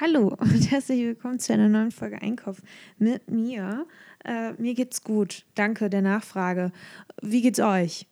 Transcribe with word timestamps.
Hallo 0.00 0.28
und 0.38 0.70
herzlich 0.70 1.00
willkommen 1.00 1.38
zu 1.40 1.52
einer 1.52 1.68
neuen 1.68 1.90
Folge 1.90 2.22
Einkauf 2.22 2.62
mit 2.96 3.30
mir. 3.30 3.86
Äh, 4.24 4.54
mir 4.54 4.72
geht's 4.72 5.04
gut. 5.04 5.44
Danke 5.54 5.90
der 5.90 6.00
Nachfrage. 6.00 6.72
Wie 7.20 7.42
geht's 7.42 7.60
euch? 7.60 8.06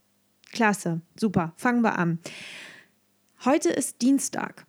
Klasse, 0.52 1.00
super. 1.18 1.54
Fangen 1.56 1.80
wir 1.80 1.98
an. 1.98 2.18
Heute 3.42 3.70
ist 3.70 4.02
Dienstag. 4.02 4.66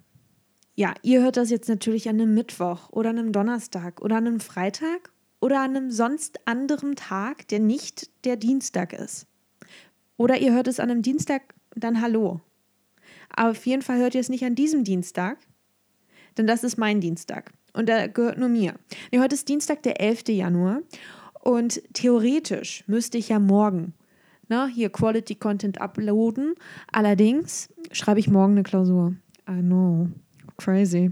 Ja, 0.75 0.93
ihr 1.01 1.21
hört 1.21 1.35
das 1.35 1.49
jetzt 1.49 1.67
natürlich 1.67 2.07
an 2.07 2.21
einem 2.21 2.33
Mittwoch 2.33 2.89
oder 2.89 3.09
einem 3.09 3.33
Donnerstag 3.33 3.99
oder 3.99 4.15
an 4.15 4.25
einem 4.27 4.39
Freitag 4.39 5.11
oder 5.41 5.59
an 5.59 5.75
einem 5.75 5.91
sonst 5.91 6.47
anderen 6.47 6.95
Tag, 6.95 7.49
der 7.49 7.59
nicht 7.59 8.11
der 8.23 8.37
Dienstag 8.37 8.93
ist. 8.93 9.27
Oder 10.15 10.37
ihr 10.37 10.53
hört 10.53 10.69
es 10.69 10.79
an 10.79 10.89
einem 10.89 11.01
Dienstag, 11.01 11.53
dann 11.75 11.99
hallo. 11.99 12.39
Aber 13.35 13.51
auf 13.51 13.65
jeden 13.65 13.81
Fall 13.81 13.97
hört 13.97 14.15
ihr 14.15 14.21
es 14.21 14.29
nicht 14.29 14.45
an 14.45 14.55
diesem 14.55 14.85
Dienstag, 14.85 15.37
denn 16.37 16.47
das 16.47 16.63
ist 16.63 16.77
mein 16.77 17.01
Dienstag 17.01 17.51
und 17.73 17.87
der 17.87 18.09
gehört 18.09 18.37
nur 18.37 18.49
mir. 18.49 18.75
Nee, 19.11 19.19
heute 19.19 19.35
ist 19.35 19.47
Dienstag, 19.47 19.83
der 19.83 20.01
11. 20.01 20.29
Januar 20.29 20.81
und 21.41 21.81
theoretisch 21.93 22.83
müsste 22.87 23.17
ich 23.17 23.29
ja 23.29 23.39
morgen 23.39 23.93
ne, 24.49 24.67
hier 24.67 24.89
Quality 24.89 25.35
Content 25.35 25.79
uploaden. 25.79 26.55
Allerdings 26.91 27.69
schreibe 27.91 28.19
ich 28.19 28.29
morgen 28.29 28.53
eine 28.53 28.63
Klausur. 28.63 29.15
I 29.49 29.61
know, 29.61 30.09
crazy. 30.57 31.11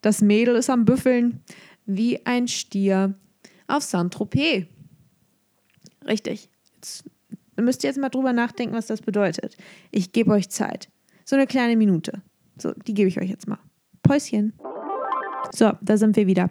Das 0.00 0.22
Mädel 0.22 0.56
ist 0.56 0.70
am 0.70 0.84
Büffeln 0.84 1.42
wie 1.84 2.24
ein 2.24 2.48
Stier 2.48 3.14
auf 3.66 3.82
Saint-Tropez. 3.82 4.66
Richtig. 6.06 6.48
Jetzt 6.76 7.04
müsst 7.56 7.84
ihr 7.84 7.90
jetzt 7.90 7.98
mal 7.98 8.08
drüber 8.08 8.32
nachdenken, 8.32 8.74
was 8.74 8.86
das 8.86 9.02
bedeutet. 9.02 9.56
Ich 9.90 10.12
gebe 10.12 10.30
euch 10.30 10.48
Zeit. 10.48 10.88
So 11.24 11.36
eine 11.36 11.46
kleine 11.46 11.76
Minute. 11.76 12.22
So, 12.56 12.72
die 12.72 12.94
gebe 12.94 13.08
ich 13.08 13.20
euch 13.20 13.28
jetzt 13.28 13.46
mal. 13.46 13.58
Päuschen. 14.02 14.52
So, 15.54 15.72
da 15.80 15.96
sind 15.96 16.16
wir 16.16 16.26
wieder. 16.26 16.50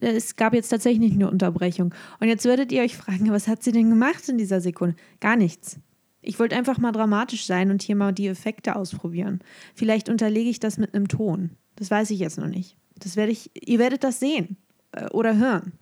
Es 0.00 0.36
gab 0.36 0.54
jetzt 0.54 0.68
tatsächlich 0.68 1.12
eine 1.12 1.30
Unterbrechung. 1.30 1.94
Und 2.20 2.28
jetzt 2.28 2.44
würdet 2.44 2.70
ihr 2.72 2.82
euch 2.82 2.96
fragen, 2.96 3.30
was 3.30 3.48
hat 3.48 3.62
sie 3.62 3.72
denn 3.72 3.90
gemacht 3.90 4.28
in 4.28 4.38
dieser 4.38 4.60
Sekunde? 4.60 4.96
Gar 5.20 5.36
nichts. 5.36 5.78
Ich 6.20 6.38
wollte 6.38 6.56
einfach 6.56 6.78
mal 6.78 6.92
dramatisch 6.92 7.46
sein 7.46 7.70
und 7.70 7.82
hier 7.82 7.96
mal 7.96 8.12
die 8.12 8.26
Effekte 8.26 8.76
ausprobieren. 8.76 9.40
Vielleicht 9.74 10.08
unterlege 10.08 10.50
ich 10.50 10.60
das 10.60 10.78
mit 10.78 10.94
einem 10.94 11.08
Ton. 11.08 11.50
Das 11.76 11.90
weiß 11.90 12.10
ich 12.10 12.18
jetzt 12.18 12.38
noch 12.38 12.48
nicht. 12.48 12.76
Das 12.98 13.16
werde 13.16 13.32
ich, 13.32 13.50
ihr 13.54 13.78
werdet 13.78 14.04
das 14.04 14.20
sehen 14.20 14.56
äh, 14.92 15.08
oder 15.10 15.36
hören 15.36 15.72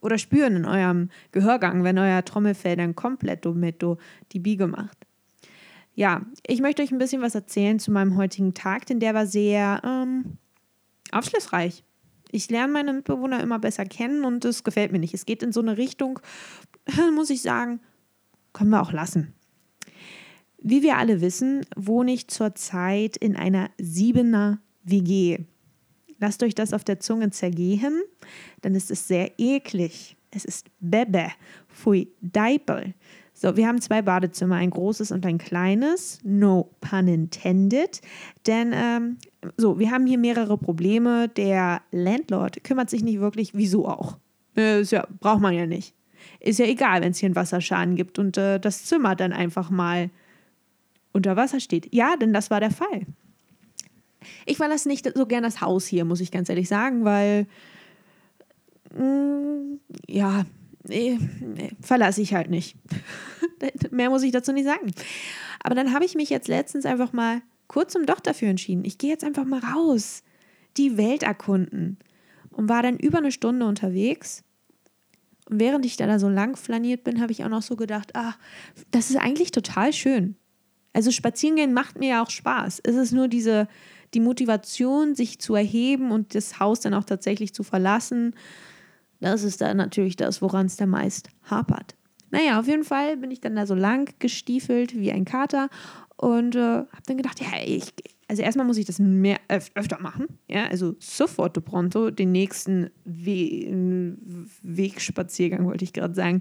oder 0.00 0.18
spüren 0.18 0.56
in 0.56 0.64
eurem 0.64 1.10
Gehörgang, 1.32 1.84
wenn 1.84 1.98
euer 1.98 2.24
Trommelfell 2.24 2.76
dann 2.76 2.94
komplett 2.94 3.44
mit 3.46 3.84
die 4.32 4.38
Biege 4.38 4.66
macht. 4.66 5.07
Ja, 5.98 6.24
ich 6.46 6.60
möchte 6.60 6.80
euch 6.80 6.92
ein 6.92 6.98
bisschen 6.98 7.22
was 7.22 7.34
erzählen 7.34 7.80
zu 7.80 7.90
meinem 7.90 8.16
heutigen 8.16 8.54
Tag, 8.54 8.86
denn 8.86 9.00
der 9.00 9.14
war 9.14 9.26
sehr 9.26 9.82
ähm, 9.84 10.38
aufschlussreich. 11.10 11.82
Ich 12.30 12.48
lerne 12.48 12.72
meine 12.72 12.92
Mitbewohner 12.92 13.42
immer 13.42 13.58
besser 13.58 13.84
kennen 13.84 14.24
und 14.24 14.44
es 14.44 14.62
gefällt 14.62 14.92
mir 14.92 15.00
nicht. 15.00 15.12
Es 15.12 15.26
geht 15.26 15.42
in 15.42 15.50
so 15.50 15.60
eine 15.60 15.76
Richtung, 15.76 16.20
muss 17.16 17.30
ich 17.30 17.42
sagen, 17.42 17.80
können 18.52 18.70
wir 18.70 18.80
auch 18.80 18.92
lassen. 18.92 19.34
Wie 20.58 20.84
wir 20.84 20.98
alle 20.98 21.20
wissen, 21.20 21.66
wohne 21.74 22.12
ich 22.12 22.28
zurzeit 22.28 23.16
in 23.16 23.34
einer 23.34 23.68
Siebener 23.78 24.60
WG. 24.84 25.46
Lasst 26.20 26.44
euch 26.44 26.54
das 26.54 26.72
auf 26.72 26.84
der 26.84 27.00
Zunge 27.00 27.30
zergehen, 27.30 28.00
dann 28.60 28.76
ist 28.76 28.92
es 28.92 29.08
sehr 29.08 29.32
eklig. 29.36 30.16
Es 30.30 30.44
ist 30.44 30.68
Bebe, 30.78 31.32
Pfui, 31.66 32.12
Deipel. 32.20 32.94
So, 33.40 33.56
wir 33.56 33.68
haben 33.68 33.80
zwei 33.80 34.02
Badezimmer, 34.02 34.56
ein 34.56 34.70
großes 34.70 35.12
und 35.12 35.24
ein 35.24 35.38
kleines. 35.38 36.18
No 36.24 36.72
pun 36.80 37.06
intended. 37.06 38.00
Denn, 38.48 38.72
ähm, 38.74 39.18
so, 39.56 39.78
wir 39.78 39.92
haben 39.92 40.06
hier 40.06 40.18
mehrere 40.18 40.58
Probleme. 40.58 41.28
Der 41.28 41.80
Landlord 41.92 42.64
kümmert 42.64 42.90
sich 42.90 43.04
nicht 43.04 43.20
wirklich, 43.20 43.54
wieso 43.54 43.86
auch? 43.86 44.18
Äh, 44.56 44.82
ja, 44.82 45.06
braucht 45.20 45.40
man 45.40 45.54
ja 45.54 45.66
nicht. 45.66 45.94
Ist 46.40 46.58
ja 46.58 46.66
egal, 46.66 47.00
wenn 47.00 47.12
es 47.12 47.18
hier 47.18 47.28
einen 47.28 47.36
Wasserschaden 47.36 47.94
gibt 47.94 48.18
und 48.18 48.36
äh, 48.36 48.58
das 48.58 48.86
Zimmer 48.86 49.14
dann 49.14 49.32
einfach 49.32 49.70
mal 49.70 50.10
unter 51.12 51.36
Wasser 51.36 51.60
steht. 51.60 51.94
Ja, 51.94 52.16
denn 52.16 52.32
das 52.32 52.50
war 52.50 52.58
der 52.58 52.72
Fall. 52.72 53.06
Ich 54.46 54.56
verlasse 54.56 54.88
nicht 54.88 55.08
so 55.14 55.26
gern 55.26 55.44
das 55.44 55.60
Haus 55.60 55.86
hier, 55.86 56.04
muss 56.04 56.20
ich 56.20 56.32
ganz 56.32 56.48
ehrlich 56.48 56.66
sagen, 56.66 57.04
weil, 57.04 57.46
mh, 58.96 59.04
mm, 59.04 59.80
ja, 60.08 60.44
nee, 60.88 61.70
verlasse 61.80 62.22
ich 62.22 62.34
halt 62.34 62.50
nicht. 62.50 62.76
Mehr 63.90 64.10
muss 64.10 64.22
ich 64.22 64.32
dazu 64.32 64.52
nicht 64.52 64.66
sagen. 64.66 64.92
Aber 65.62 65.74
dann 65.74 65.92
habe 65.92 66.04
ich 66.04 66.14
mich 66.14 66.30
jetzt 66.30 66.48
letztens 66.48 66.86
einfach 66.86 67.12
mal 67.12 67.42
kurz 67.66 67.94
und 67.94 68.08
doch 68.08 68.20
dafür 68.20 68.48
entschieden. 68.48 68.84
Ich 68.84 68.98
gehe 68.98 69.10
jetzt 69.10 69.24
einfach 69.24 69.44
mal 69.44 69.60
raus, 69.60 70.22
die 70.76 70.96
Welt 70.96 71.22
erkunden. 71.22 71.98
Und 72.50 72.68
war 72.68 72.82
dann 72.82 72.96
über 72.96 73.18
eine 73.18 73.30
Stunde 73.30 73.66
unterwegs. 73.66 74.42
Und 75.48 75.60
während 75.60 75.86
ich 75.86 75.96
da 75.96 76.18
so 76.18 76.28
lang 76.28 76.56
flaniert 76.56 77.04
bin, 77.04 77.20
habe 77.20 77.30
ich 77.30 77.44
auch 77.44 77.48
noch 77.48 77.62
so 77.62 77.76
gedacht, 77.76 78.10
ach, 78.14 78.36
das 78.90 79.10
ist 79.10 79.16
eigentlich 79.16 79.52
total 79.52 79.92
schön. 79.92 80.36
Also 80.92 81.10
spazieren 81.12 81.56
gehen 81.56 81.72
macht 81.72 81.98
mir 81.98 82.08
ja 82.08 82.22
auch 82.22 82.30
Spaß. 82.30 82.80
Es 82.82 82.96
ist 82.96 83.12
nur 83.12 83.28
diese, 83.28 83.68
die 84.14 84.20
Motivation, 84.20 85.14
sich 85.14 85.38
zu 85.38 85.54
erheben 85.54 86.10
und 86.10 86.34
das 86.34 86.58
Haus 86.58 86.80
dann 86.80 86.94
auch 86.94 87.04
tatsächlich 87.04 87.54
zu 87.54 87.62
verlassen 87.62 88.34
das 89.20 89.42
ist 89.42 89.60
dann 89.60 89.76
natürlich 89.76 90.16
das, 90.16 90.42
woran 90.42 90.66
es 90.66 90.76
der 90.76 90.86
meist 90.86 91.30
hapert. 91.44 91.96
Naja, 92.30 92.60
auf 92.60 92.66
jeden 92.66 92.84
Fall 92.84 93.16
bin 93.16 93.30
ich 93.30 93.40
dann 93.40 93.56
da 93.56 93.66
so 93.66 93.74
lang 93.74 94.12
gestiefelt 94.18 94.94
wie 94.96 95.12
ein 95.12 95.24
Kater 95.24 95.68
und 96.16 96.56
äh, 96.56 96.60
habe 96.60 97.02
dann 97.06 97.16
gedacht, 97.16 97.40
ja, 97.40 97.48
ich, 97.64 97.92
also 98.28 98.42
erstmal 98.42 98.66
muss 98.66 98.76
ich 98.76 98.84
das 98.84 98.98
mehr 98.98 99.38
öf 99.50 99.70
öfter 99.74 100.00
machen. 100.00 100.26
Ja, 100.48 100.66
also 100.66 100.94
sofort 100.98 101.56
de 101.56 101.62
pronto 101.62 102.10
den 102.10 102.32
nächsten 102.32 102.90
We 103.04 104.16
Wegspaziergang 104.62 105.64
wollte 105.64 105.84
ich 105.84 105.92
gerade 105.92 106.14
sagen. 106.14 106.40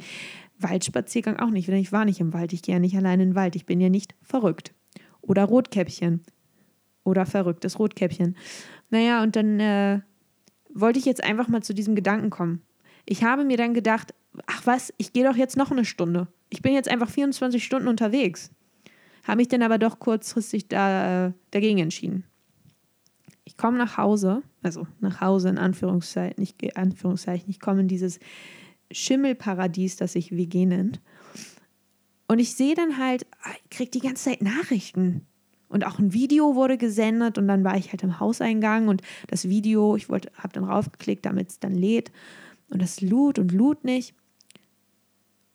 Waldspaziergang 0.59 1.37
auch 1.37 1.51
nicht, 1.51 1.67
denn 1.67 1.75
ich 1.75 1.91
war 1.91 2.05
nicht 2.05 2.19
im 2.19 2.33
Wald. 2.33 2.51
Ich 2.51 2.63
gehe 2.63 2.75
ja 2.75 2.79
nicht 2.79 2.97
allein 2.97 3.19
in 3.19 3.29
den 3.29 3.35
Wald. 3.35 3.55
Ich 3.55 3.65
bin 3.65 3.79
ja 3.79 3.89
nicht 3.89 4.15
verrückt. 4.23 4.73
Oder 5.21 5.43
Rotkäppchen. 5.45 6.23
Oder 7.03 7.25
verrücktes 7.25 7.79
Rotkäppchen. 7.79 8.35
Naja, 8.89 9.21
und 9.21 9.35
dann 9.35 9.59
äh, 9.59 10.01
wollte 10.73 10.99
ich 10.99 11.05
jetzt 11.05 11.23
einfach 11.23 11.47
mal 11.47 11.61
zu 11.61 11.73
diesem 11.73 11.95
Gedanken 11.95 12.29
kommen. 12.29 12.63
Ich 13.09 13.23
habe 13.23 13.45
mir 13.45 13.57
dann 13.57 13.73
gedacht, 13.73 14.13
ach 14.45 14.65
was, 14.65 14.93
ich 14.97 15.13
gehe 15.13 15.27
doch 15.27 15.37
jetzt 15.37 15.57
noch 15.57 15.71
eine 15.71 15.85
Stunde. 15.85 16.27
Ich 16.49 16.61
bin 16.61 16.73
jetzt 16.73 16.89
einfach 16.89 17.09
24 17.09 17.63
Stunden 17.63 17.87
unterwegs. 17.87 18.51
Habe 19.23 19.37
mich 19.37 19.47
dann 19.47 19.63
aber 19.63 19.77
doch 19.77 19.99
kurzfristig 19.99 20.67
da, 20.67 21.27
äh, 21.27 21.31
dagegen 21.51 21.79
entschieden. 21.79 22.25
Ich 23.45 23.55
komme 23.55 23.77
nach 23.77 23.97
Hause, 23.97 24.43
also 24.61 24.85
nach 24.99 25.21
Hause 25.21 25.49
in 25.49 25.57
Anführungszeichen, 25.57 26.35
nicht 26.37 26.77
Anführungszeichen, 26.77 27.49
ich 27.49 27.61
komme 27.61 27.81
in 27.81 27.87
dieses 27.87 28.19
Schimmelparadies, 28.91 29.95
das 29.95 30.13
sich 30.13 30.31
WG 30.31 30.65
nennt. 30.65 31.01
Und 32.27 32.39
ich 32.39 32.55
sehe 32.55 32.75
dann 32.75 32.97
halt, 32.97 33.25
ah, 33.41 33.51
ich 33.63 33.69
kriege 33.69 33.91
die 33.91 34.01
ganze 34.01 34.25
Zeit 34.25 34.41
Nachrichten. 34.41 35.25
Und 35.69 35.85
auch 35.85 35.97
ein 35.97 36.13
Video 36.13 36.55
wurde 36.55 36.77
gesendet 36.77 37.37
und 37.37 37.47
dann 37.47 37.63
war 37.63 37.77
ich 37.77 37.91
halt 37.91 38.03
im 38.03 38.19
Hauseingang 38.19 38.89
und 38.89 39.01
das 39.27 39.47
Video, 39.47 39.95
ich 39.95 40.09
habe 40.09 40.53
dann 40.53 40.63
raufgeklickt, 40.65 41.25
damit 41.25 41.49
es 41.49 41.59
dann 41.59 41.73
lädt 41.73 42.11
und 42.69 42.81
das 42.81 43.01
lud 43.01 43.39
und 43.39 43.51
lud 43.51 43.83
nicht. 43.83 44.13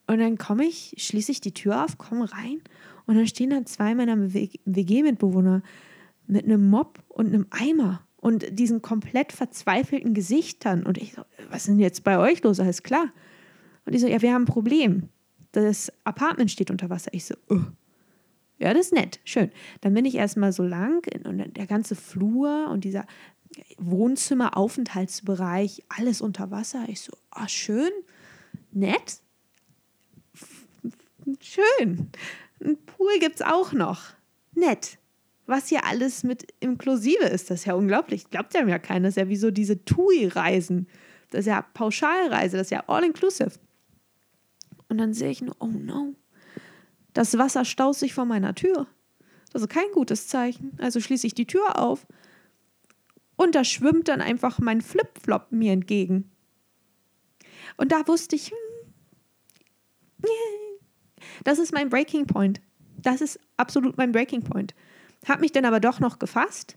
Und 0.06 0.19
dann 0.19 0.37
komme 0.37 0.65
ich, 0.65 0.95
schließe 0.99 1.33
ich 1.33 1.41
die 1.41 1.55
Tür 1.55 1.84
auf, 1.84 1.99
komme 1.99 2.31
rein 2.33 2.61
und 3.06 3.17
dann 3.17 3.27
stehen 3.27 3.50
da 3.50 3.65
zwei 3.65 3.95
meiner 3.95 4.17
WG-Mitbewohner 4.33 5.62
mit 6.27 6.45
einem 6.45 6.69
Mob 6.69 6.99
und 7.09 7.27
einem 7.27 7.47
Eimer 7.50 8.06
und 8.17 8.59
diesen 8.59 8.83
komplett 8.83 9.33
verzweifelten 9.33 10.15
Gesichtern. 10.15 10.84
Und 10.84 10.99
ich 10.99 11.15
so, 11.15 11.23
was 11.50 11.62
ist 11.62 11.69
denn 11.69 11.81
jetzt 11.81 12.05
bei 12.05 12.19
euch 12.19 12.43
los? 12.43 12.61
Alles 12.61 12.83
klar. 12.83 13.12
Und 13.84 13.94
die 13.94 13.99
so, 13.99 14.06
ja, 14.06 14.23
wir 14.23 14.33
haben 14.33 14.43
ein 14.43 14.47
Problem. 14.47 15.09
Das 15.50 15.93
Apartment 16.05 16.50
steht 16.50 16.71
unter 16.71 16.89
Wasser. 16.89 17.12
Ich 17.12 17.25
so, 17.25 17.34
oh. 17.49 17.61
Ja, 18.59 18.73
das 18.73 18.87
ist 18.87 18.93
nett, 18.93 19.19
schön. 19.25 19.50
Dann 19.81 19.93
bin 19.93 20.05
ich 20.05 20.15
erstmal 20.15 20.53
so 20.53 20.62
lang 20.62 21.05
und 21.25 21.56
der 21.56 21.67
ganze 21.67 21.97
Flur 21.97 22.69
und 22.71 22.84
dieser 22.84 23.06
Wohnzimmer-Aufenthaltsbereich, 23.79 25.85
alles 25.88 26.21
unter 26.21 26.50
Wasser. 26.50 26.85
Ich 26.88 27.03
so, 27.03 27.12
ah, 27.31 27.49
schön, 27.49 27.91
nett, 28.71 29.21
schön. 31.41 32.11
Ein 32.65 32.76
Pool 32.85 33.19
gibt 33.21 33.37
es 33.37 33.43
auch 33.43 33.73
noch. 33.73 34.03
Nett. 34.55 34.99
Was 35.47 35.69
hier 35.69 35.85
alles 35.85 36.23
mit 36.23 36.53
inklusive 36.61 37.25
ist, 37.25 37.50
das 37.50 37.61
ist 37.61 37.67
ja 37.67 37.75
unglaublich. 37.75 38.31
Glaubt 38.31 38.55
ja 38.55 38.65
mir 38.65 38.79
keiner. 38.79 39.09
Das 39.09 39.17
ist 39.17 39.23
ja 39.23 39.29
wie 39.29 39.37
so 39.37 39.50
diese 39.50 39.85
TUI-Reisen. 39.85 40.87
Das 41.31 41.41
ist 41.41 41.47
ja 41.47 41.62
Pauschalreise, 41.62 42.59
das 42.59 42.69
ist 42.69 42.71
ja 42.71 42.85
all-inclusive. 42.87 43.53
Und 44.88 44.99
dann 44.99 45.15
sehe 45.15 45.31
ich 45.31 45.41
nur, 45.41 45.56
oh 45.59 45.67
no, 45.67 46.15
das 47.15 47.37
Wasser 47.38 47.65
staut 47.65 47.97
sich 47.97 48.15
vor 48.15 48.26
meiner 48.26 48.55
Tür. 48.55 48.87
Das 49.53 49.62
ist 49.62 49.69
kein 49.69 49.91
gutes 49.93 50.29
Zeichen. 50.29 50.73
Also 50.79 51.00
schließe 51.00 51.26
ich 51.26 51.35
die 51.35 51.47
Tür 51.47 51.79
auf 51.79 52.06
und 53.43 53.55
da 53.55 53.65
schwimmt 53.65 54.09
dann 54.09 54.21
einfach 54.21 54.59
mein 54.59 54.81
Flipflop 54.81 55.50
mir 55.50 55.73
entgegen. 55.73 56.31
Und 57.77 57.93
da 57.93 58.06
wusste 58.06 58.37
ich, 58.37 58.50
hm, 58.50 60.29
das 61.44 61.59
ist 61.59 61.73
mein 61.73 61.89
Breaking 61.89 62.27
Point. 62.27 62.61
Das 62.97 63.21
ist 63.21 63.41
absolut 63.56 63.97
mein 63.97 64.12
Breaking 64.12 64.43
Point. 64.43 64.75
Hab 65.27 65.41
mich 65.41 65.53
dann 65.53 65.65
aber 65.65 65.81
doch 65.81 66.00
noch 66.00 66.19
gefasst, 66.19 66.77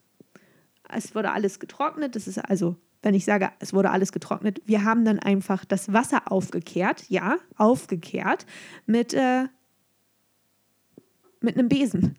Es 0.89 1.15
wurde 1.15 1.31
alles 1.31 1.59
getrocknet. 1.59 2.15
Das 2.15 2.27
ist 2.27 2.37
also, 2.37 2.75
wenn 3.01 3.15
ich 3.15 3.25
sage, 3.25 3.51
es 3.59 3.73
wurde 3.73 3.89
alles 3.89 4.11
getrocknet, 4.11 4.61
wir 4.65 4.83
haben 4.83 5.03
dann 5.03 5.19
einfach 5.19 5.65
das 5.65 5.91
Wasser 5.93 6.31
aufgekehrt, 6.31 7.09
ja, 7.09 7.37
aufgekehrt 7.55 8.45
mit, 8.85 9.13
äh, 9.13 9.45
mit 11.41 11.57
einem 11.57 11.69
Besen. 11.69 12.17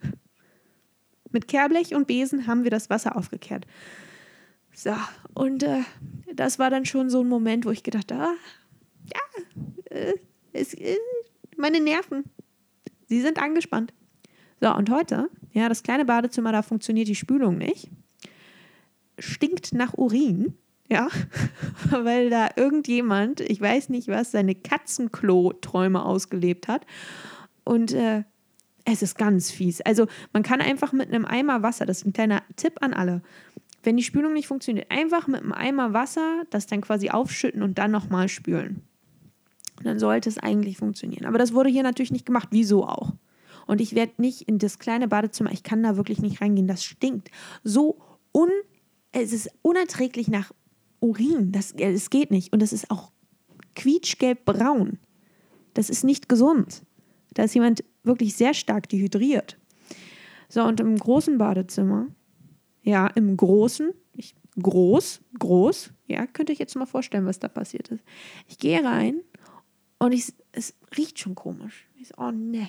Mit 1.31 1.49
Kehrblech 1.49 1.95
und 1.95 2.07
Besen 2.07 2.47
haben 2.47 2.65
wir 2.65 2.71
das 2.71 2.91
Wasser 2.91 3.17
aufgekehrt. 3.17 3.67
So, 4.79 4.93
und 5.33 5.63
äh, 5.63 5.85
das 6.35 6.59
war 6.59 6.69
dann 6.69 6.85
schon 6.85 7.09
so 7.09 7.23
ein 7.23 7.29
Moment, 7.29 7.65
wo 7.65 7.71
ich 7.71 7.83
gedacht 7.83 8.13
habe, 8.13 8.25
ah, 8.25 8.35
ja, 9.15 9.97
äh, 9.97 10.15
es, 10.53 10.75
äh, 10.75 10.99
meine 11.57 11.81
Nerven, 11.81 12.25
sie 13.07 13.23
sind 13.23 13.39
angespannt. 13.39 13.95
So, 14.61 14.75
und 14.75 14.91
heute, 14.91 15.31
ja, 15.53 15.71
das 15.71 15.83
kleine 15.83 16.05
Badezimmer, 16.05 16.53
da 16.53 16.61
funktioniert 16.61 17.09
die 17.09 17.15
Spülung 17.15 17.57
nicht. 17.57 17.89
Stinkt 19.19 19.73
nach 19.73 19.95
Urin, 19.95 20.59
ja, 20.91 21.09
weil 21.91 22.29
da 22.29 22.51
irgendjemand, 22.55 23.41
ich 23.41 23.63
weiß 23.63 23.89
nicht 23.89 24.09
was, 24.09 24.31
seine 24.31 24.55
Katzenklo-Träume 24.55 26.05
ausgelebt 26.05 26.69
hat. 26.69 26.85
Und 27.65 27.93
äh, 27.93 28.25
es 28.85 29.01
ist 29.01 29.17
ganz 29.17 29.51
fies. 29.51 29.81
Also 29.81 30.07
man 30.35 30.43
kann 30.43 30.61
einfach 30.61 30.93
mit 30.93 31.09
einem 31.09 31.25
Eimer 31.25 31.63
Wasser, 31.63 31.87
das 31.87 31.99
ist 31.99 32.07
ein 32.07 32.13
kleiner 32.13 32.43
Tipp 32.57 32.75
an 32.83 32.93
alle, 32.93 33.23
wenn 33.87 33.97
die 33.97 34.03
Spülung 34.03 34.33
nicht 34.33 34.49
funktioniert, 34.49 34.91
einfach 34.91 35.29
mit 35.29 35.43
einem 35.43 35.53
Eimer 35.53 35.93
Wasser 35.93 36.45
das 36.51 36.67
dann 36.67 36.81
quasi 36.81 37.11
aufschütten 37.11 37.63
und 37.63 37.79
dann 37.79 37.91
nochmal 37.91 38.29
spülen. 38.29 38.83
Dann 39.83 39.99
sollte 39.99 40.29
es 40.29 40.39
eigentlich 40.39 40.79
funktionieren. 40.79 41.27
Aber 41.27 41.39
das 41.39 41.53
wurde 41.53 41.71
hier 41.71 41.83
natürlich 41.83 42.11
nicht 42.11 42.27
gemacht. 42.27 42.49
Wieso 42.51 42.87
auch? 42.87 43.13
Und 43.67 43.81
ich 43.81 43.95
werde 43.95 44.15
nicht 44.19 44.43
in 44.43 44.59
das 44.59 44.79
kleine 44.79 45.09
Badezimmer, 45.09 45.53
ich 45.53 45.63
kann 45.63 45.83
da 45.83 45.97
wirklich 45.97 46.21
nicht 46.21 46.41
reingehen. 46.41 46.67
Das 46.67 46.85
stinkt 46.85 47.31
so 47.63 47.99
un, 48.33 48.51
es 49.13 49.33
ist 49.33 49.51
unerträglich 49.63 50.29
nach 50.29 50.53
Urin. 51.01 51.53
Das, 51.53 51.75
das 51.77 52.11
geht 52.11 52.31
nicht. 52.31 52.53
Und 52.53 52.63
das 52.63 52.73
ist 52.73 52.91
auch 52.91 53.13
quietschgelb-braun. 53.75 54.99
Das 55.75 55.91
ist 55.91 56.05
nicht 56.05 56.29
gesund. 56.29 56.83
Da 57.35 57.45
ist 57.45 57.55
jemand 57.55 57.85
wirklich 58.03 58.35
sehr 58.35 58.55
stark 58.55 58.89
dehydriert. 58.89 59.59
So, 60.49 60.63
und 60.63 60.81
im 60.81 60.97
großen 60.97 61.39
Badezimmer, 61.39 62.07
ja, 62.87 63.09
im 63.09 63.37
großen, 63.37 63.93
ich, 64.13 64.37
groß, 64.63 65.21
groß, 65.39 65.93
ja, 66.07 66.27
könnt 66.27 66.49
ihr 66.49 66.55
euch 66.55 66.61
jetzt 66.61 66.77
mal 66.77 66.87
vorstellen, 66.87 67.27
was 67.27 67.41
da 67.41 67.49
passiert 67.49 67.89
ist. 67.89 68.05
Ich 68.49 68.59
gehe 68.59 68.83
rein 68.83 69.21
und 69.99 70.13
ich, 70.13 70.33
es 70.53 70.75
riecht 70.97 71.19
schon 71.19 71.35
komisch. 71.35 71.89
Ich 72.01 72.09
so, 72.09 72.15
oh 72.19 72.31
ne. 72.31 72.69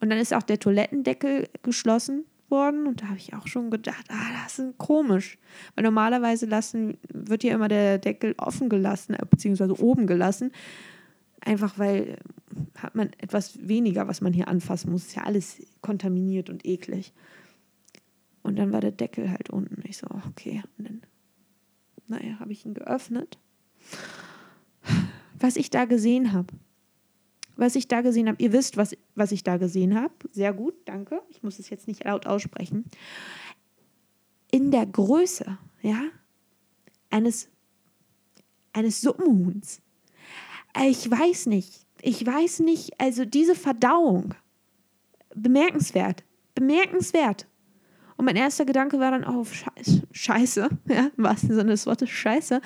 Und 0.00 0.10
dann 0.10 0.18
ist 0.18 0.32
auch 0.32 0.42
der 0.42 0.60
Toilettendeckel 0.60 1.48
geschlossen 1.62 2.24
worden 2.48 2.86
und 2.86 3.02
da 3.02 3.06
habe 3.06 3.18
ich 3.18 3.34
auch 3.34 3.48
schon 3.48 3.70
gedacht, 3.70 4.06
ah, 4.10 4.44
das 4.44 4.60
ist 4.60 4.78
komisch. 4.78 5.38
Weil 5.74 5.82
normalerweise 5.84 6.46
lassen, 6.46 6.98
wird 7.12 7.42
ja 7.42 7.54
immer 7.54 7.68
der 7.68 7.98
Deckel 7.98 8.36
offen 8.38 8.68
gelassen, 8.68 9.14
äh, 9.14 9.26
beziehungsweise 9.28 9.80
oben 9.80 10.06
gelassen. 10.06 10.52
Einfach 11.40 11.78
weil 11.78 12.10
äh, 12.10 12.16
hat 12.78 12.94
man 12.94 13.10
etwas 13.18 13.58
weniger, 13.66 14.06
was 14.06 14.20
man 14.20 14.32
hier 14.32 14.46
anfassen 14.46 14.92
muss. 14.92 15.06
Ist 15.06 15.16
ja 15.16 15.24
alles 15.24 15.66
kontaminiert 15.80 16.48
und 16.48 16.64
eklig. 16.64 17.12
Und 18.42 18.56
dann 18.56 18.72
war 18.72 18.80
der 18.80 18.92
Deckel 18.92 19.30
halt 19.30 19.50
unten. 19.50 19.82
Ich 19.86 19.98
so, 19.98 20.06
okay. 20.28 20.62
Und 20.76 20.88
dann, 20.88 21.02
naja, 22.08 22.38
habe 22.40 22.52
ich 22.52 22.66
ihn 22.66 22.74
geöffnet. 22.74 23.38
Was 25.38 25.56
ich 25.56 25.70
da 25.70 25.84
gesehen 25.84 26.32
habe. 26.32 26.52
Was 27.56 27.76
ich 27.76 27.88
da 27.88 28.00
gesehen 28.00 28.28
habe. 28.28 28.42
Ihr 28.42 28.52
wisst, 28.52 28.76
was, 28.76 28.96
was 29.14 29.32
ich 29.32 29.44
da 29.44 29.56
gesehen 29.56 29.94
habe. 29.94 30.14
Sehr 30.32 30.52
gut, 30.52 30.74
danke. 30.84 31.22
Ich 31.30 31.42
muss 31.42 31.58
es 31.58 31.70
jetzt 31.70 31.86
nicht 31.86 32.04
laut 32.04 32.26
aussprechen. 32.26 32.84
In 34.50 34.70
der 34.70 34.86
Größe, 34.86 35.58
ja, 35.82 36.02
eines, 37.10 37.48
eines 38.72 39.00
Suppenhuhns. 39.00 39.80
Ich 40.86 41.10
weiß 41.10 41.46
nicht. 41.46 41.86
Ich 42.00 42.24
weiß 42.26 42.60
nicht. 42.60 42.98
Also 43.00 43.24
diese 43.24 43.54
Verdauung. 43.54 44.34
Bemerkenswert. 45.34 46.24
Bemerkenswert. 46.54 47.46
Und 48.22 48.26
mein 48.26 48.36
erster 48.36 48.64
Gedanke 48.64 49.00
war 49.00 49.10
dann, 49.10 49.24
oh, 49.24 49.44
scheiße, 49.44 50.02
scheiße, 50.12 50.68
ja, 50.88 51.10
im 51.16 51.24
wahrsten 51.24 51.56
Sinne 51.56 51.70
des 51.70 51.86
Wortes, 51.86 52.08
scheiße. 52.08 52.60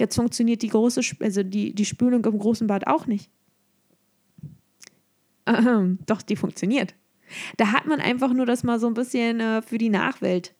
Jetzt 0.00 0.16
funktioniert 0.16 0.62
die 0.62 0.68
große, 0.68 1.00
also 1.20 1.44
die, 1.44 1.72
die 1.72 1.84
Spülung 1.84 2.24
im 2.24 2.38
großen 2.40 2.66
Bad 2.66 2.88
auch 2.88 3.06
nicht. 3.06 3.30
Ähm, 5.46 6.00
doch, 6.06 6.22
die 6.22 6.34
funktioniert. 6.34 6.96
Da 7.56 7.70
hat 7.70 7.86
man 7.86 8.00
einfach 8.00 8.32
nur 8.32 8.46
das 8.46 8.64
mal 8.64 8.80
so 8.80 8.88
ein 8.88 8.94
bisschen 8.94 9.38
äh, 9.38 9.62
für 9.62 9.78
die 9.78 9.90
Nachwelt 9.90 10.56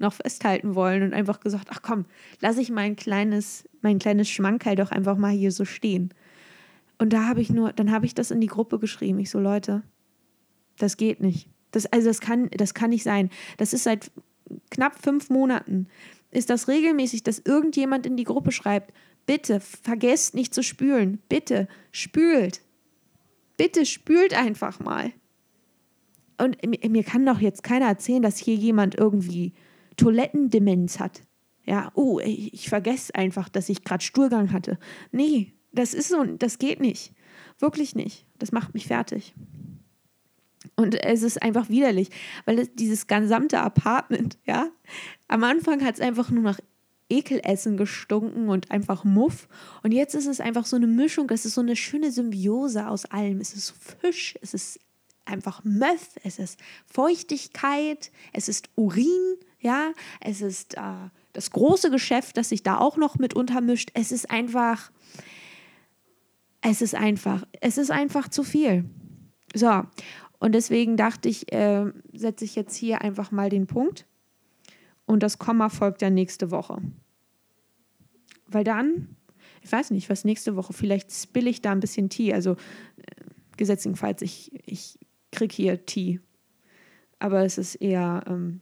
noch 0.00 0.14
festhalten 0.14 0.74
wollen 0.74 1.04
und 1.04 1.14
einfach 1.14 1.38
gesagt, 1.38 1.68
ach 1.70 1.82
komm, 1.82 2.06
lass 2.40 2.58
ich 2.58 2.72
mein 2.72 2.96
kleines, 2.96 3.68
mein 3.80 4.00
kleines 4.00 4.28
Schmankerl 4.28 4.74
doch 4.74 4.90
einfach 4.90 5.16
mal 5.16 5.30
hier 5.30 5.52
so 5.52 5.64
stehen. 5.64 6.12
Und 6.98 7.12
da 7.12 7.28
habe 7.28 7.42
ich 7.42 7.50
nur, 7.50 7.72
dann 7.72 7.92
habe 7.92 8.06
ich 8.06 8.14
das 8.16 8.32
in 8.32 8.40
die 8.40 8.48
Gruppe 8.48 8.80
geschrieben. 8.80 9.20
Ich 9.20 9.30
so, 9.30 9.38
Leute, 9.38 9.84
das 10.78 10.96
geht 10.96 11.20
nicht. 11.20 11.48
Das, 11.70 11.86
also 11.86 12.08
das 12.08 12.20
kann, 12.20 12.48
das 12.50 12.74
kann 12.74 12.90
nicht 12.90 13.02
sein. 13.02 13.30
Das 13.58 13.72
ist 13.72 13.84
seit 13.84 14.10
knapp 14.70 15.02
fünf 15.02 15.30
Monaten. 15.30 15.88
Ist 16.30 16.50
das 16.50 16.68
regelmäßig, 16.68 17.22
dass 17.22 17.38
irgendjemand 17.38 18.06
in 18.06 18.16
die 18.16 18.24
Gruppe 18.24 18.52
schreibt, 18.52 18.92
bitte 19.26 19.60
vergesst 19.60 20.34
nicht 20.34 20.54
zu 20.54 20.62
spülen. 20.62 21.20
Bitte 21.28 21.68
spült. 21.92 22.62
Bitte 23.56 23.86
spült 23.86 24.34
einfach 24.34 24.80
mal. 24.80 25.12
Und 26.38 26.58
mir 26.64 27.04
kann 27.04 27.24
doch 27.24 27.40
jetzt 27.40 27.62
keiner 27.62 27.86
erzählen, 27.86 28.22
dass 28.22 28.36
hier 28.36 28.54
jemand 28.54 28.94
irgendwie 28.94 29.54
Toilettendemenz 29.96 31.00
hat. 31.00 31.22
Ja, 31.64 31.90
oh, 31.94 32.20
ich, 32.20 32.52
ich 32.52 32.68
vergesse 32.68 33.14
einfach, 33.14 33.48
dass 33.48 33.68
ich 33.68 33.82
gerade 33.82 34.04
Stuhlgang 34.04 34.52
hatte. 34.52 34.78
Nee, 35.10 35.54
das 35.72 35.94
ist 35.94 36.08
so, 36.08 36.24
das 36.24 36.58
geht 36.58 36.80
nicht. 36.80 37.12
Wirklich 37.58 37.94
nicht. 37.94 38.26
Das 38.38 38.52
macht 38.52 38.74
mich 38.74 38.86
fertig. 38.86 39.34
Und 40.76 40.94
es 40.94 41.22
ist 41.22 41.42
einfach 41.42 41.70
widerlich, 41.70 42.10
weil 42.44 42.66
dieses 42.66 43.06
gesamte 43.06 43.60
Apartment, 43.60 44.38
ja, 44.44 44.68
am 45.26 45.42
Anfang 45.42 45.82
hat 45.84 45.94
es 45.94 46.00
einfach 46.00 46.30
nur 46.30 46.42
nach 46.42 46.60
Ekelessen 47.08 47.76
gestunken 47.76 48.48
und 48.48 48.70
einfach 48.70 49.04
Muff. 49.04 49.48
Und 49.82 49.92
jetzt 49.92 50.14
ist 50.14 50.26
es 50.26 50.40
einfach 50.40 50.66
so 50.66 50.76
eine 50.76 50.86
Mischung, 50.86 51.30
es 51.30 51.46
ist 51.46 51.54
so 51.54 51.60
eine 51.60 51.76
schöne 51.76 52.10
Symbiose 52.10 52.88
aus 52.88 53.06
allem. 53.06 53.40
Es 53.40 53.54
ist 53.54 53.74
Fisch, 54.00 54.36
es 54.42 54.54
ist 54.54 54.80
einfach 55.24 55.64
Möff, 55.64 56.16
es 56.24 56.38
ist 56.38 56.58
Feuchtigkeit, 56.86 58.10
es 58.32 58.48
ist 58.48 58.68
Urin, 58.76 59.36
ja, 59.60 59.92
es 60.20 60.40
ist 60.40 60.74
äh, 60.76 61.10
das 61.32 61.50
große 61.50 61.90
Geschäft, 61.90 62.36
das 62.36 62.48
sich 62.48 62.62
da 62.62 62.78
auch 62.78 62.96
noch 62.96 63.16
mit 63.16 63.34
untermischt. 63.34 63.90
Es 63.94 64.12
ist 64.12 64.30
einfach, 64.30 64.90
es 66.60 66.82
ist 66.82 66.94
einfach, 66.94 67.44
es 67.60 67.78
ist 67.78 67.90
einfach 67.90 68.28
zu 68.28 68.42
viel. 68.42 68.84
So, 69.54 69.84
und 70.38 70.54
deswegen 70.54 70.96
dachte 70.96 71.28
ich, 71.28 71.52
äh, 71.52 71.86
setze 72.12 72.44
ich 72.44 72.54
jetzt 72.56 72.76
hier 72.76 73.02
einfach 73.02 73.30
mal 73.30 73.48
den 73.48 73.66
Punkt. 73.66 74.06
Und 75.06 75.22
das 75.22 75.38
Komma 75.38 75.68
folgt 75.68 76.02
ja 76.02 76.10
nächste 76.10 76.50
Woche. 76.50 76.82
Weil 78.46 78.64
dann, 78.64 79.16
ich 79.62 79.72
weiß 79.72 79.90
nicht, 79.92 80.10
was 80.10 80.24
nächste 80.24 80.56
Woche, 80.56 80.72
vielleicht 80.72 81.12
spill 81.12 81.46
ich 81.46 81.62
da 81.62 81.72
ein 81.72 81.80
bisschen 81.80 82.10
Tee. 82.10 82.34
Also 82.34 82.52
äh, 82.52 82.56
gesetzlicherweise, 83.56 84.24
ich, 84.24 84.52
ich 84.66 84.98
kriege 85.32 85.54
hier 85.54 85.86
Tee. 85.86 86.20
Aber 87.18 87.44
es 87.44 87.56
ist 87.56 87.76
eher, 87.76 88.24
ähm, 88.26 88.60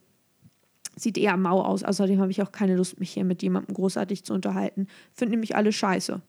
sieht 0.96 1.18
eher 1.18 1.36
mau 1.36 1.62
aus. 1.62 1.82
Außerdem 1.82 2.20
habe 2.20 2.30
ich 2.30 2.42
auch 2.42 2.52
keine 2.52 2.76
Lust, 2.76 3.00
mich 3.00 3.10
hier 3.10 3.24
mit 3.24 3.42
jemandem 3.42 3.74
großartig 3.74 4.24
zu 4.24 4.32
unterhalten. 4.32 4.86
Finde 5.12 5.32
nämlich 5.32 5.56
alle 5.56 5.72
scheiße. 5.72 6.22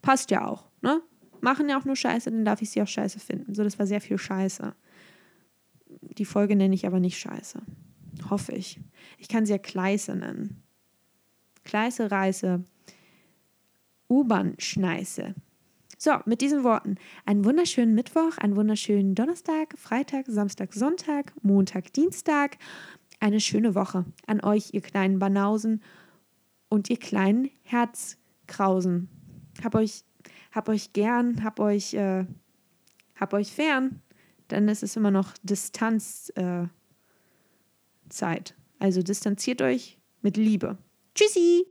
Passt 0.00 0.30
ja 0.30 0.46
auch, 0.46 0.68
ne? 0.82 1.02
Machen 1.40 1.68
ja 1.68 1.78
auch 1.78 1.84
nur 1.84 1.96
Scheiße, 1.96 2.30
dann 2.30 2.44
darf 2.44 2.62
ich 2.62 2.70
sie 2.70 2.82
auch 2.82 2.88
scheiße 2.88 3.18
finden. 3.20 3.54
So, 3.54 3.64
das 3.64 3.78
war 3.78 3.86
sehr 3.86 4.00
viel 4.00 4.18
Scheiße. 4.18 4.74
Die 6.00 6.24
Folge 6.24 6.56
nenne 6.56 6.74
ich 6.74 6.86
aber 6.86 7.00
nicht 7.00 7.18
Scheiße. 7.18 7.60
Hoffe 8.30 8.52
ich. 8.52 8.80
Ich 9.18 9.28
kann 9.28 9.46
sie 9.46 9.52
ja 9.52 9.58
Kleiße 9.58 10.14
nennen. 10.14 10.62
Kleiße, 11.64 12.10
Reiße, 12.10 12.64
U-Bahn-Schneiße. 14.08 15.34
So, 15.98 16.12
mit 16.26 16.40
diesen 16.40 16.62
Worten 16.62 16.96
einen 17.24 17.44
wunderschönen 17.44 17.94
Mittwoch, 17.94 18.36
einen 18.38 18.56
wunderschönen 18.56 19.14
Donnerstag, 19.14 19.76
Freitag, 19.78 20.26
Samstag, 20.28 20.74
Sonntag, 20.74 21.32
Montag, 21.42 21.92
Dienstag. 21.92 22.58
Eine 23.18 23.40
schöne 23.40 23.74
Woche 23.74 24.04
an 24.26 24.42
euch, 24.42 24.74
ihr 24.74 24.82
kleinen 24.82 25.18
Banausen 25.18 25.82
und 26.68 26.90
ihr 26.90 26.98
kleinen 26.98 27.50
Herzkrausen. 27.62 29.08
Hab 29.64 29.74
euch 29.74 30.04
hab 30.52 30.68
euch 30.68 30.92
gern, 30.92 31.44
hab 31.44 31.60
euch, 31.60 31.94
äh, 31.94 32.26
hab 33.14 33.32
euch 33.32 33.52
fern, 33.52 34.02
dann 34.48 34.68
ist 34.68 34.82
es 34.82 34.96
immer 34.96 35.10
noch 35.10 35.32
Distanzzeit. 35.42 36.70
Äh, 38.00 38.52
also 38.78 39.02
distanziert 39.02 39.62
euch 39.62 39.98
mit 40.22 40.36
Liebe. 40.36 40.78
Tschüssi! 41.14 41.66